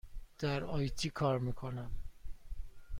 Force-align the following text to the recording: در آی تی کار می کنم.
در 0.39 0.63
آی 0.63 0.89
تی 0.89 1.09
کار 1.09 1.39
می 1.39 1.53
کنم. 1.53 1.91